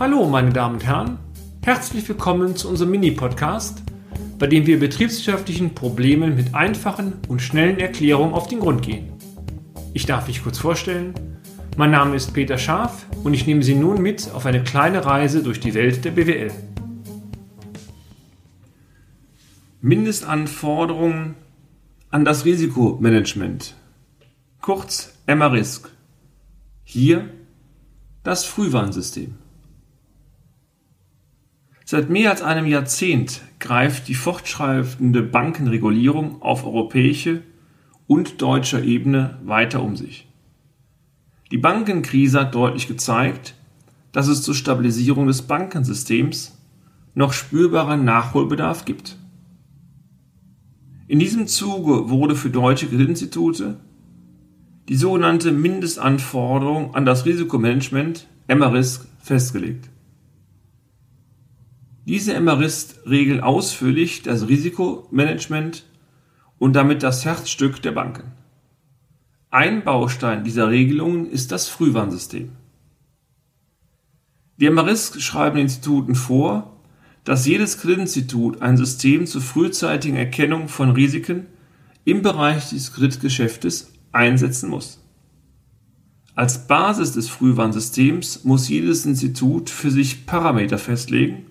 Hallo, 0.00 0.26
meine 0.26 0.50
Damen 0.50 0.76
und 0.76 0.86
Herren. 0.86 1.18
Herzlich 1.62 2.08
willkommen 2.08 2.56
zu 2.56 2.68
unserem 2.68 2.90
Mini-Podcast, 2.92 3.82
bei 4.38 4.46
dem 4.46 4.66
wir 4.66 4.80
betriebswirtschaftlichen 4.80 5.74
Problemen 5.74 6.34
mit 6.34 6.54
einfachen 6.54 7.12
und 7.28 7.42
schnellen 7.42 7.78
Erklärungen 7.78 8.32
auf 8.32 8.48
den 8.48 8.60
Grund 8.60 8.82
gehen. 8.82 9.12
Ich 9.92 10.06
darf 10.06 10.26
mich 10.26 10.42
kurz 10.42 10.58
vorstellen. 10.58 11.12
Mein 11.76 11.90
Name 11.90 12.16
ist 12.16 12.32
Peter 12.32 12.56
Scharf 12.58 13.06
und 13.22 13.34
ich 13.34 13.46
nehme 13.46 13.62
Sie 13.62 13.74
nun 13.74 14.00
mit 14.02 14.30
auf 14.32 14.46
eine 14.46 14.64
kleine 14.64 15.04
Reise 15.04 15.42
durch 15.42 15.60
die 15.60 15.74
Welt 15.74 16.04
der 16.04 16.12
BWL. 16.12 16.50
Mindestanforderungen 19.82 21.34
an 22.10 22.24
das 22.24 22.44
Risikomanagement, 22.44 23.74
kurz 24.62 25.12
MRISK. 25.26 25.90
Hier 26.82 27.28
das 28.22 28.44
Frühwarnsystem. 28.44 29.41
Seit 31.92 32.08
mehr 32.08 32.30
als 32.30 32.40
einem 32.40 32.64
Jahrzehnt 32.64 33.42
greift 33.58 34.08
die 34.08 34.14
fortschreitende 34.14 35.22
Bankenregulierung 35.22 36.40
auf 36.40 36.64
europäischer 36.64 37.40
und 38.06 38.40
deutscher 38.40 38.82
Ebene 38.82 39.38
weiter 39.44 39.82
um 39.82 39.94
sich. 39.94 40.26
Die 41.50 41.58
Bankenkrise 41.58 42.40
hat 42.40 42.54
deutlich 42.54 42.88
gezeigt, 42.88 43.56
dass 44.10 44.28
es 44.28 44.40
zur 44.40 44.54
Stabilisierung 44.54 45.26
des 45.26 45.42
Bankensystems 45.42 46.58
noch 47.14 47.34
spürbaren 47.34 48.06
Nachholbedarf 48.06 48.86
gibt. 48.86 49.18
In 51.08 51.18
diesem 51.18 51.46
Zuge 51.46 52.08
wurde 52.08 52.36
für 52.36 52.48
deutsche 52.48 52.86
Kreditinstitute 52.86 53.76
die 54.88 54.96
sogenannte 54.96 55.52
Mindestanforderung 55.52 56.94
an 56.94 57.04
das 57.04 57.26
Risikomanagement 57.26 58.28
MRISK 58.48 59.04
festgelegt. 59.20 59.91
Diese 62.04 62.38
MRISK 62.40 63.06
regelt 63.06 63.42
ausführlich 63.42 64.22
das 64.22 64.48
Risikomanagement 64.48 65.84
und 66.58 66.74
damit 66.74 67.02
das 67.02 67.24
Herzstück 67.24 67.80
der 67.82 67.92
Banken. 67.92 68.32
Ein 69.50 69.84
Baustein 69.84 70.42
dieser 70.42 70.68
Regelungen 70.68 71.30
ist 71.30 71.52
das 71.52 71.68
Frühwarnsystem. 71.68 72.50
Die 74.56 74.68
MRISK 74.68 75.20
schreiben 75.20 75.58
Instituten 75.58 76.14
vor, 76.14 76.80
dass 77.24 77.46
jedes 77.46 77.78
Kreditinstitut 77.78 78.62
ein 78.62 78.76
System 78.76 79.26
zur 79.26 79.42
frühzeitigen 79.42 80.16
Erkennung 80.16 80.68
von 80.68 80.90
Risiken 80.90 81.46
im 82.04 82.22
Bereich 82.22 82.70
des 82.70 82.92
Kreditgeschäftes 82.92 83.92
einsetzen 84.10 84.68
muss. 84.70 85.00
Als 86.34 86.66
Basis 86.66 87.12
des 87.12 87.28
Frühwarnsystems 87.28 88.42
muss 88.44 88.68
jedes 88.68 89.06
Institut 89.06 89.70
für 89.70 89.90
sich 89.90 90.26
Parameter 90.26 90.78
festlegen, 90.78 91.46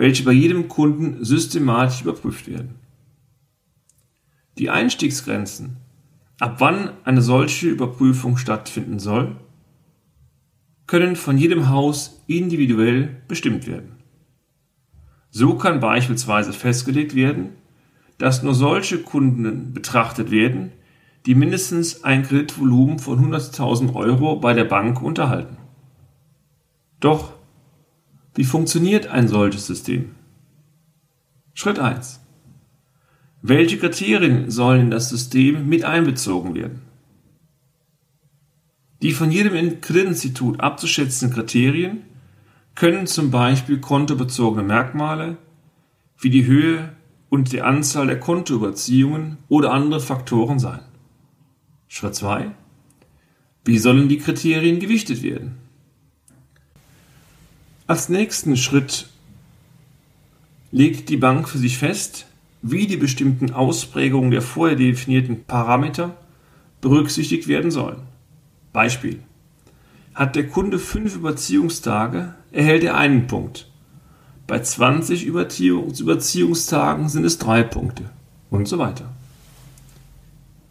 welche 0.00 0.24
bei 0.24 0.32
jedem 0.32 0.66
Kunden 0.68 1.22
systematisch 1.22 2.00
überprüft 2.00 2.48
werden. 2.48 2.76
Die 4.56 4.70
Einstiegsgrenzen, 4.70 5.76
ab 6.38 6.56
wann 6.56 6.92
eine 7.04 7.20
solche 7.20 7.68
Überprüfung 7.68 8.38
stattfinden 8.38 8.98
soll, 8.98 9.36
können 10.86 11.16
von 11.16 11.36
jedem 11.36 11.68
Haus 11.68 12.24
individuell 12.28 13.20
bestimmt 13.28 13.66
werden. 13.66 13.96
So 15.28 15.56
kann 15.56 15.80
beispielsweise 15.80 16.54
festgelegt 16.54 17.14
werden, 17.14 17.50
dass 18.16 18.42
nur 18.42 18.54
solche 18.54 19.02
Kunden 19.02 19.74
betrachtet 19.74 20.30
werden, 20.30 20.72
die 21.26 21.34
mindestens 21.34 22.04
ein 22.04 22.22
Kreditvolumen 22.22 22.98
von 22.98 23.18
100.000 23.30 23.94
Euro 23.94 24.36
bei 24.36 24.54
der 24.54 24.64
Bank 24.64 25.02
unterhalten. 25.02 25.58
Doch, 27.00 27.34
wie 28.34 28.44
funktioniert 28.44 29.08
ein 29.08 29.28
solches 29.28 29.66
System? 29.66 30.14
Schritt 31.54 31.78
1. 31.78 32.20
Welche 33.42 33.78
Kriterien 33.78 34.50
sollen 34.50 34.82
in 34.82 34.90
das 34.90 35.08
System 35.08 35.68
mit 35.68 35.84
einbezogen 35.84 36.54
werden? 36.54 36.82
Die 39.02 39.12
von 39.12 39.30
jedem 39.30 39.80
Kreditinstitut 39.80 40.60
abzuschätzenden 40.60 41.34
Kriterien 41.34 42.02
können 42.74 43.06
zum 43.06 43.30
Beispiel 43.30 43.80
kontobezogene 43.80 44.62
Merkmale 44.62 45.38
wie 46.18 46.30
die 46.30 46.44
Höhe 46.44 46.92
und 47.30 47.52
die 47.52 47.62
Anzahl 47.62 48.06
der 48.06 48.20
Kontoüberziehungen 48.20 49.38
oder 49.48 49.72
andere 49.72 50.00
Faktoren 50.00 50.58
sein. 50.58 50.80
Schritt 51.88 52.14
2. 52.14 52.50
Wie 53.64 53.78
sollen 53.78 54.08
die 54.08 54.18
Kriterien 54.18 54.80
gewichtet 54.80 55.22
werden? 55.22 55.59
Als 57.90 58.08
nächsten 58.08 58.56
Schritt 58.56 59.08
legt 60.70 61.08
die 61.08 61.16
Bank 61.16 61.48
für 61.48 61.58
sich 61.58 61.76
fest, 61.76 62.26
wie 62.62 62.86
die 62.86 62.96
bestimmten 62.96 63.50
Ausprägungen 63.50 64.30
der 64.30 64.42
vorher 64.42 64.76
definierten 64.76 65.42
Parameter 65.42 66.14
berücksichtigt 66.80 67.48
werden 67.48 67.72
sollen. 67.72 67.96
Beispiel. 68.72 69.18
Hat 70.14 70.36
der 70.36 70.46
Kunde 70.46 70.78
fünf 70.78 71.16
Überziehungstage, 71.16 72.36
erhält 72.52 72.84
er 72.84 72.96
einen 72.96 73.26
Punkt. 73.26 73.68
Bei 74.46 74.60
20 74.60 75.24
Überziehungstagen 75.26 77.08
sind 77.08 77.24
es 77.24 77.38
drei 77.38 77.64
Punkte 77.64 78.04
und 78.50 78.68
so 78.68 78.78
weiter. 78.78 79.10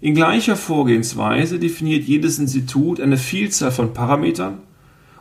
In 0.00 0.14
gleicher 0.14 0.54
Vorgehensweise 0.54 1.58
definiert 1.58 2.04
jedes 2.04 2.38
Institut 2.38 3.00
eine 3.00 3.16
Vielzahl 3.16 3.72
von 3.72 3.94
Parametern 3.94 4.58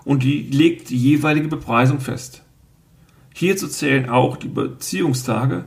und 0.06 0.24
die 0.24 0.44
legt 0.44 0.90
die 0.90 0.98
jeweilige 0.98 1.48
Bepreisung 1.48 2.00
fest. 2.00 2.44
Hierzu 3.34 3.68
zählen 3.68 4.10
auch 4.10 4.38
die 4.38 4.48
Überziehungstage 4.48 5.66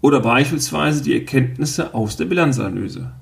oder 0.00 0.20
beispielsweise 0.20 1.02
die 1.02 1.14
Erkenntnisse 1.14 1.94
aus 1.94 2.16
der 2.16 2.24
Bilanzanalyse. 2.26 3.12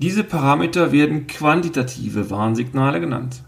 Diese 0.00 0.24
Parameter 0.24 0.92
werden 0.92 1.26
quantitative 1.28 2.28
Warnsignale 2.28 3.00
genannt. 3.00 3.44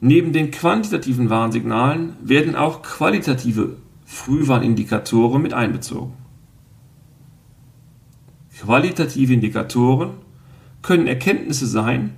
Neben 0.00 0.32
den 0.32 0.50
quantitativen 0.50 1.30
Warnsignalen 1.30 2.16
werden 2.20 2.56
auch 2.56 2.82
qualitative 2.82 3.76
Frühwarnindikatoren 4.04 5.40
mit 5.40 5.54
einbezogen. 5.54 6.14
Qualitative 8.58 9.32
Indikatoren 9.32 10.10
können 10.82 11.06
Erkenntnisse 11.06 11.66
sein, 11.66 12.14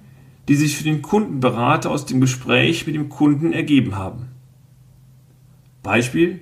die 0.48 0.56
sich 0.56 0.76
für 0.76 0.84
den 0.84 1.02
Kundenberater 1.02 1.90
aus 1.90 2.06
dem 2.06 2.20
Gespräch 2.20 2.86
mit 2.86 2.96
dem 2.96 3.10
Kunden 3.10 3.52
ergeben 3.52 3.96
haben. 3.96 4.28
Beispiel 5.82 6.40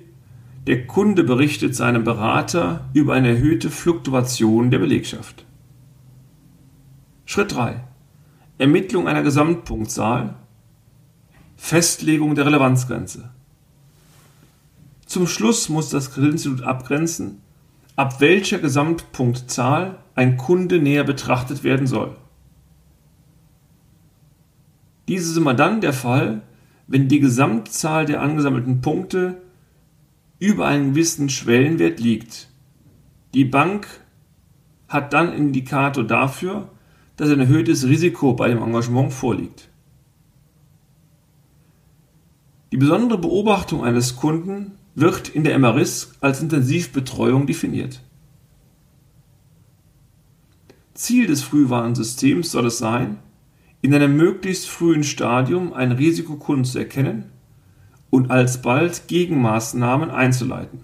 Der 0.67 0.87
Kunde 0.87 1.25
berichtet 1.25 1.75
seinem 1.75 2.05
Berater 2.05 2.89
über 2.94 3.15
eine 3.15 3.28
erhöhte 3.31 3.69
Fluktuation 3.69 4.71
der 4.71 4.78
Belegschaft. 4.78 5.44
Schritt 7.25 7.55
3. 7.55 7.84
Ermittlung 8.59 9.09
einer 9.09 9.22
Gesamtpunktzahl. 9.22 10.37
Festlegung 11.56 12.37
der 12.37 12.47
Relevanzgrenze. 12.47 13.31
Zum 15.05 15.27
Schluss 15.27 15.69
muss 15.69 15.88
das 15.88 16.12
Kreditinstitut 16.12 16.62
abgrenzen, 16.62 17.41
ab 17.97 18.21
welcher 18.21 18.59
Gesamtpunktzahl 18.59 19.99
ein 20.15 20.37
Kunde 20.37 20.81
näher 20.81 21.05
betrachtet 21.05 21.65
werden 21.65 21.87
soll. 21.87 22.17
Dies 25.09 25.27
ist 25.27 25.37
immer 25.37 25.55
dann 25.55 25.81
der 25.81 25.93
Fall, 25.93 26.43
wenn 26.87 27.09
die 27.09 27.21
Gesamtzahl 27.21 28.06
der 28.06 28.21
angesammelten 28.21 28.81
Punkte 28.81 29.41
über 30.39 30.67
einen 30.67 30.91
gewissen 30.91 31.28
Schwellenwert 31.28 32.00
liegt. 32.00 32.49
Die 33.34 33.44
Bank 33.44 33.87
hat 34.89 35.12
dann 35.12 35.33
Indikator 35.33 36.05
dafür, 36.05 36.71
dass 37.17 37.31
ein 37.31 37.41
erhöhtes 37.41 37.87
Risiko 37.87 38.34
bei 38.34 38.49
dem 38.49 38.62
Engagement 38.62 39.12
vorliegt. 39.12 39.69
Die 42.73 42.76
besondere 42.76 43.19
Beobachtung 43.19 43.85
eines 43.85 44.17
Kunden 44.17 44.73
wird 44.94 45.29
in 45.29 45.44
der 45.44 45.58
MRIS 45.58 46.14
als 46.20 46.43
Intensivbetreuung 46.43 47.47
definiert. 47.47 48.03
Ziel 50.94 51.26
des 51.26 51.43
Frühwarnsystems 51.43 52.50
soll 52.50 52.67
es 52.67 52.79
sein, 52.79 53.19
in 53.82 53.94
einem 53.94 54.17
möglichst 54.17 54.69
frühen 54.69 55.05
Stadium 55.05 55.73
ein 55.73 55.93
Risikokunden 55.93 56.64
zu 56.64 56.78
erkennen 56.78 57.31
und 58.11 58.31
alsbald 58.31 59.08
Gegenmaßnahmen 59.08 60.11
einzuleiten. 60.11 60.81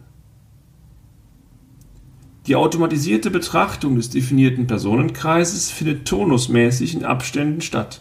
Die 2.47 2.57
automatisierte 2.57 3.31
Betrachtung 3.31 3.95
des 3.95 4.11
definierten 4.11 4.67
Personenkreises 4.67 5.71
findet 5.71 6.09
turnusmäßig 6.09 6.95
in 6.95 7.05
Abständen 7.05 7.61
statt, 7.61 8.01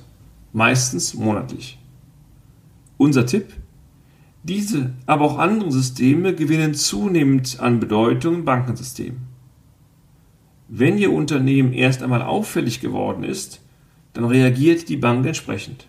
meistens 0.52 1.14
monatlich. 1.14 1.78
Unser 2.98 3.26
Tipp? 3.26 3.54
Diese, 4.44 4.94
aber 5.06 5.26
auch 5.26 5.38
andere 5.38 5.72
Systeme 5.72 6.34
gewinnen 6.34 6.74
zunehmend 6.74 7.60
an 7.60 7.80
Bedeutung 7.80 8.36
im 8.36 8.46
Bankensystem. 8.46 9.18
Wenn 10.68 10.98
Ihr 10.98 11.12
Unternehmen 11.12 11.74
erst 11.74 12.02
einmal 12.02 12.24
auffällig 12.24 12.80
geworden 12.80 13.24
ist, 13.24 13.62
dann 14.14 14.26
reagiert 14.26 14.90
die 14.90 14.98
Bank 14.98 15.26
entsprechend. 15.26 15.88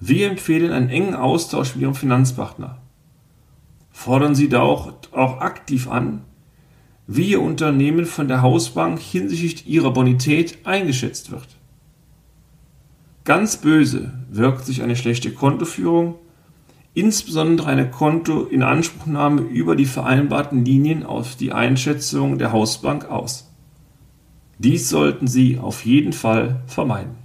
Wir 0.00 0.30
empfehlen 0.30 0.72
einen 0.72 0.88
engen 0.88 1.14
Austausch 1.14 1.74
mit 1.74 1.82
Ihrem 1.82 1.94
Finanzpartner. 1.94 2.78
Fordern 3.90 4.34
Sie 4.34 4.48
da 4.48 4.60
auch, 4.60 4.92
auch 5.12 5.40
aktiv 5.40 5.88
an, 5.88 6.22
wie 7.06 7.30
Ihr 7.30 7.42
Unternehmen 7.42 8.06
von 8.06 8.26
der 8.26 8.42
Hausbank 8.42 8.98
hinsichtlich 8.98 9.68
Ihrer 9.68 9.92
Bonität 9.92 10.58
eingeschätzt 10.64 11.30
wird. 11.30 11.48
Ganz 13.24 13.58
böse 13.58 14.12
wirkt 14.30 14.66
sich 14.66 14.82
eine 14.82 14.96
schlechte 14.96 15.30
Kontoführung, 15.32 16.16
insbesondere 16.94 17.68
eine 17.68 17.88
Kontoinanspruchnahme 17.88 19.42
über 19.42 19.76
die 19.76 19.86
vereinbarten 19.86 20.64
Linien 20.64 21.04
auf 21.04 21.36
die 21.36 21.52
Einschätzung 21.52 22.38
der 22.38 22.50
Hausbank 22.50 23.04
aus. 23.08 23.51
Dies 24.62 24.88
sollten 24.88 25.26
Sie 25.26 25.58
auf 25.58 25.84
jeden 25.84 26.12
Fall 26.12 26.62
vermeiden. 26.68 27.16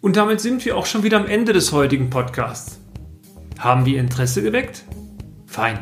Und 0.00 0.16
damit 0.16 0.40
sind 0.40 0.64
wir 0.64 0.76
auch 0.76 0.86
schon 0.86 1.04
wieder 1.04 1.18
am 1.18 1.26
Ende 1.26 1.52
des 1.52 1.70
heutigen 1.70 2.10
Podcasts. 2.10 2.80
Haben 3.56 3.86
wir 3.86 4.00
Interesse 4.00 4.42
geweckt? 4.42 4.82
Fein. 5.46 5.78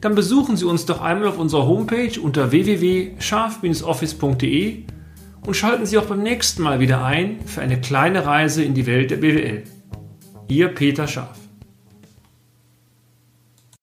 Dann 0.00 0.16
besuchen 0.16 0.56
Sie 0.56 0.64
uns 0.64 0.84
doch 0.84 1.00
einmal 1.00 1.28
auf 1.28 1.38
unserer 1.38 1.64
Homepage 1.64 2.20
unter 2.20 2.50
www.scharf-office.de 2.50 4.82
und 5.46 5.54
schalten 5.54 5.86
Sie 5.86 5.96
auch 5.96 6.06
beim 6.06 6.24
nächsten 6.24 6.64
Mal 6.64 6.80
wieder 6.80 7.04
ein 7.04 7.38
für 7.46 7.60
eine 7.60 7.80
kleine 7.80 8.26
Reise 8.26 8.64
in 8.64 8.74
die 8.74 8.86
Welt 8.86 9.12
der 9.12 9.18
BWL. 9.18 9.62
Ihr 10.48 10.74
Peter 10.74 11.06
Scharf. 11.06 11.45